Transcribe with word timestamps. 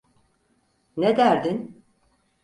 Ne 0.97 1.17
derdin? 1.17 1.83